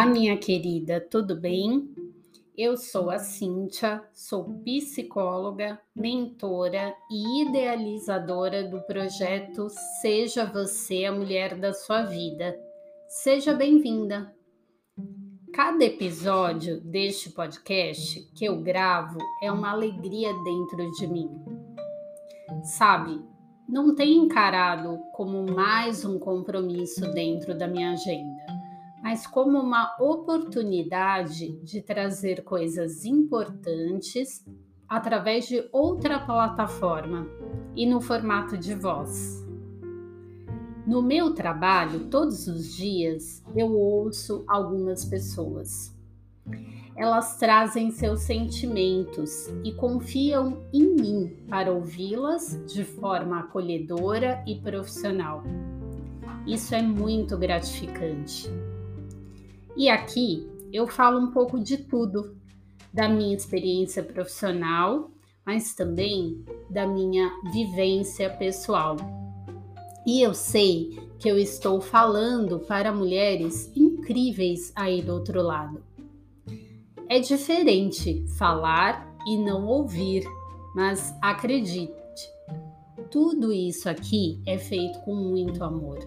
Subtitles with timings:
[0.00, 1.94] Olá, minha querida, tudo bem?
[2.56, 9.68] Eu sou a Cíntia, sou psicóloga, mentora e idealizadora do projeto
[10.00, 12.58] Seja Você a Mulher da Sua Vida.
[13.08, 14.34] Seja bem-vinda!
[15.52, 21.30] Cada episódio deste podcast que eu gravo é uma alegria dentro de mim.
[22.62, 23.20] Sabe,
[23.68, 28.39] não tenho encarado como mais um compromisso dentro da minha agenda
[29.02, 34.44] mas como uma oportunidade de trazer coisas importantes
[34.88, 37.26] através de outra plataforma
[37.74, 39.46] e no formato de voz.
[40.86, 45.96] No meu trabalho, todos os dias, eu ouço algumas pessoas.
[46.96, 55.44] Elas trazem seus sentimentos e confiam em mim para ouvi-las de forma acolhedora e profissional.
[56.46, 58.50] Isso é muito gratificante.
[59.80, 62.36] E aqui eu falo um pouco de tudo,
[62.92, 65.10] da minha experiência profissional,
[65.42, 68.98] mas também da minha vivência pessoal.
[70.06, 75.82] E eu sei que eu estou falando para mulheres incríveis aí do outro lado.
[77.08, 80.26] É diferente falar e não ouvir,
[80.74, 81.90] mas acredite,
[83.10, 85.98] tudo isso aqui é feito com muito amor.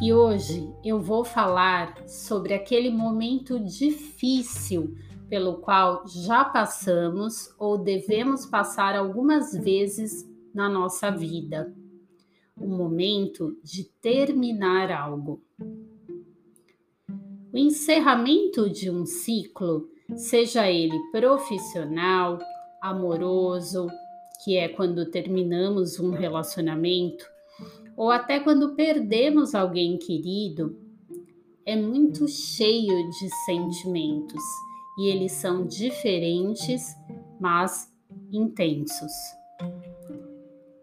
[0.00, 4.94] E hoje eu vou falar sobre aquele momento difícil
[5.28, 11.74] pelo qual já passamos ou devemos passar algumas vezes na nossa vida.
[12.56, 15.42] O momento de terminar algo.
[17.52, 22.38] O encerramento de um ciclo, seja ele profissional,
[22.80, 23.86] amoroso,
[24.42, 27.26] que é quando terminamos um relacionamento,
[28.00, 30.74] ou até quando perdemos alguém querido,
[31.66, 34.42] é muito cheio de sentimentos
[34.98, 36.82] e eles são diferentes,
[37.38, 37.92] mas
[38.32, 39.12] intensos.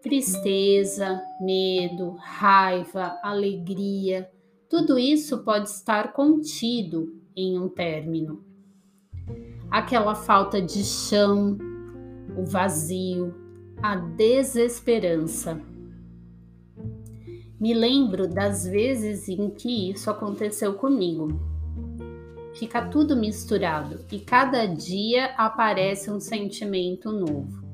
[0.00, 4.30] Tristeza, medo, raiva, alegria,
[4.70, 8.44] tudo isso pode estar contido em um término.
[9.68, 11.58] Aquela falta de chão,
[12.36, 13.34] o vazio,
[13.82, 15.60] a desesperança
[17.60, 21.40] me lembro das vezes em que isso aconteceu comigo.
[22.54, 27.66] Fica tudo misturado e cada dia aparece um sentimento novo.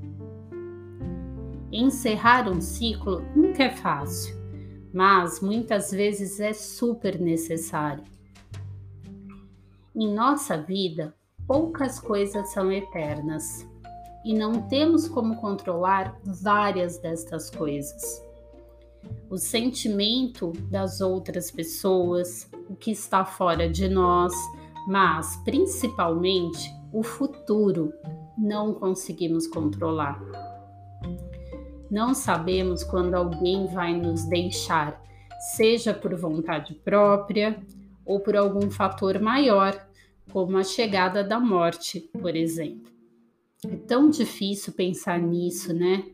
[1.70, 4.36] Encerrar um ciclo nunca é fácil,
[4.92, 8.04] mas muitas vezes é super necessário.
[9.94, 11.14] Em nossa vida,
[11.46, 13.68] poucas coisas são eternas
[14.24, 18.24] e não temos como controlar várias destas coisas
[19.28, 24.32] o sentimento das outras pessoas, o que está fora de nós,
[24.86, 27.92] mas principalmente o futuro
[28.36, 30.20] não conseguimos controlar.
[31.90, 35.02] Não sabemos quando alguém vai nos deixar,
[35.56, 37.60] seja por vontade própria
[38.04, 39.88] ou por algum fator maior,
[40.32, 42.92] como a chegada da morte, por exemplo.
[43.66, 46.04] É tão difícil pensar nisso, né?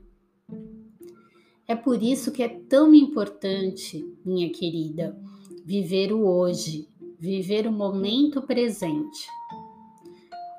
[1.70, 5.16] É por isso que é tão importante, minha querida,
[5.64, 9.28] viver o hoje, viver o momento presente.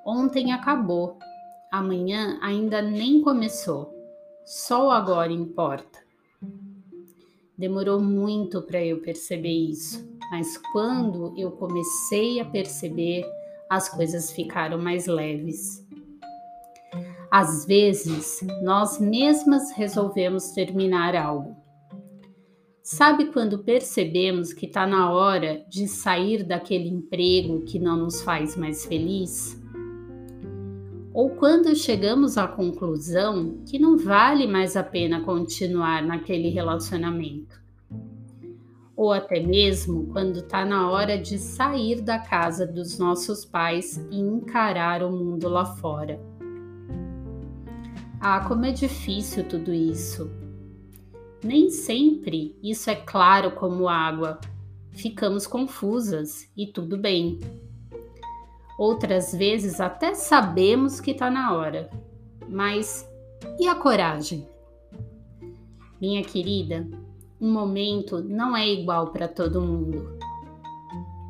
[0.06, 1.20] Ontem acabou,
[1.70, 3.94] amanhã ainda nem começou,
[4.46, 6.00] só o agora importa.
[7.58, 13.26] Demorou muito para eu perceber isso, mas quando eu comecei a perceber,
[13.70, 15.86] as coisas ficaram mais leves.
[17.32, 21.56] Às vezes, nós mesmas resolvemos terminar algo.
[22.84, 28.58] Sabe quando percebemos que está na hora de sair daquele emprego que não nos faz
[28.58, 29.58] mais feliz?
[31.14, 37.62] Ou quando chegamos à conclusão que não vale mais a pena continuar naquele relacionamento?
[38.94, 44.20] Ou até mesmo quando está na hora de sair da casa dos nossos pais e
[44.20, 46.31] encarar o mundo lá fora?
[48.24, 50.30] Ah, como é difícil tudo isso.
[51.44, 54.40] Nem sempre isso é claro como água.
[54.92, 57.40] Ficamos confusas e tudo bem.
[58.78, 61.90] Outras vezes até sabemos que está na hora.
[62.48, 63.10] Mas
[63.60, 64.48] e a coragem?
[66.00, 66.88] Minha querida,
[67.40, 70.16] um momento não é igual para todo mundo.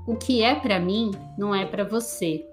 [0.05, 2.45] O que é para mim não é para você.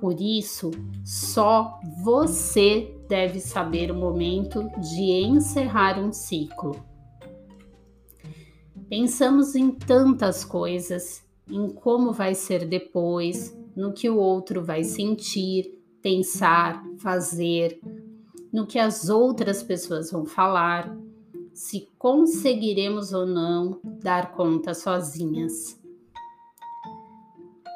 [0.00, 0.70] Por isso,
[1.04, 6.82] só você deve saber o momento de encerrar um ciclo.
[8.88, 15.78] Pensamos em tantas coisas, em como vai ser depois, no que o outro vai sentir,
[16.00, 17.78] pensar, fazer,
[18.50, 20.96] no que as outras pessoas vão falar,
[21.52, 25.78] se conseguiremos ou não dar conta sozinhas.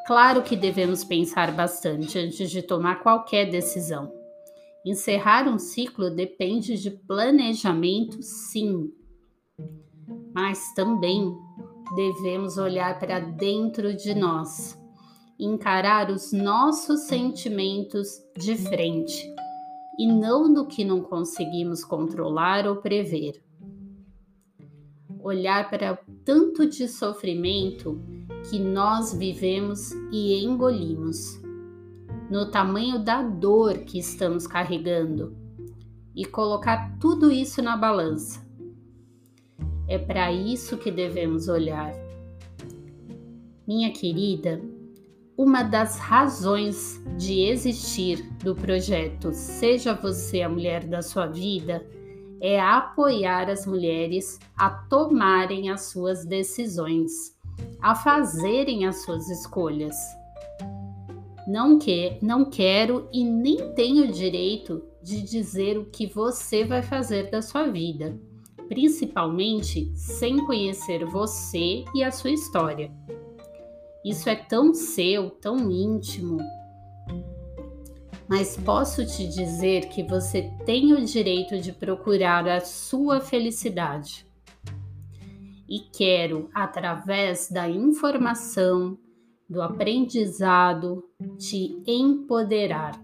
[0.07, 4.11] Claro que devemos pensar bastante antes de tomar qualquer decisão.
[4.87, 8.93] Encerrar um ciclo depende de planejamento, sim,
[10.33, 11.37] mas também
[11.97, 14.81] devemos olhar para dentro de nós,
[15.41, 19.29] encarar os nossos sentimentos de frente
[19.99, 23.43] e não do que não conseguimos controlar ou prever.
[25.19, 28.01] Olhar para o tanto de sofrimento
[28.49, 31.45] que nós vivemos e engolimos,
[32.31, 35.37] no tamanho da dor que estamos carregando
[36.15, 38.45] e colocar tudo isso na balança.
[39.89, 41.93] É para isso que devemos olhar.
[43.67, 44.61] Minha querida,
[45.37, 51.87] uma das razões de existir do projeto Seja Você a Mulher da Sua Vida
[52.41, 57.37] é apoiar as mulheres a tomarem as suas decisões,
[57.81, 59.97] a fazerem as suas escolhas.
[61.47, 67.31] Não, que, não quero e nem tenho direito de dizer o que você vai fazer
[67.31, 68.19] da sua vida,
[68.69, 72.91] principalmente sem conhecer você e a sua história.
[74.05, 76.39] Isso é tão seu, tão íntimo.
[78.29, 84.27] Mas posso te dizer que você tem o direito de procurar a sua felicidade.
[85.69, 88.99] E quero, através da informação,
[89.49, 91.05] do aprendizado,
[91.39, 93.01] te empoderar.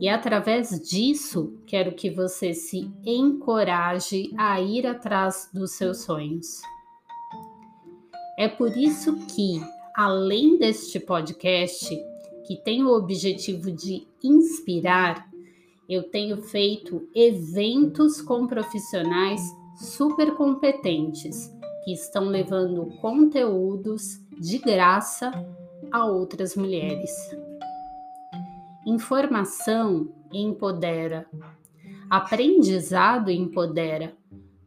[0.00, 6.60] E através disso, quero que você se encoraje a ir atrás dos seus sonhos.
[8.36, 9.60] É por isso que,
[9.94, 11.88] além deste podcast,
[12.46, 15.28] que tem o objetivo de inspirar,
[15.88, 19.40] eu tenho feito eventos com profissionais
[19.76, 21.50] super competentes
[21.84, 25.32] que estão levando conteúdos de graça
[25.90, 27.10] a outras mulheres.
[28.86, 31.26] Informação empodera,
[32.08, 34.16] aprendizado empodera,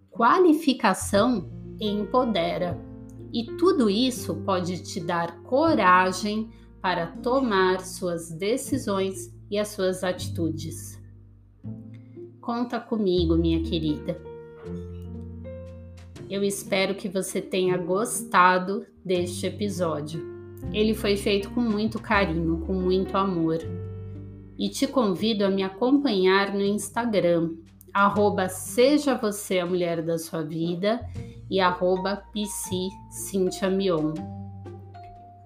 [0.09, 2.79] qualificação empodera.
[3.33, 6.49] E tudo isso pode te dar coragem
[6.81, 11.01] para tomar suas decisões e as suas atitudes.
[12.41, 14.30] Conta comigo, minha querida.
[16.31, 20.25] Eu espero que você tenha gostado deste episódio.
[20.71, 23.57] Ele foi feito com muito carinho, com muito amor.
[24.57, 27.51] E te convido a me acompanhar no Instagram,
[27.93, 31.05] arroba Seja Você a Mulher da Sua Vida
[31.49, 32.23] e arroba.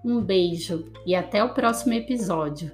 [0.05, 2.71] Um beijo e até o próximo episódio.